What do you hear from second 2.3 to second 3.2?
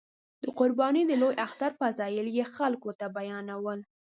یې خلکو ته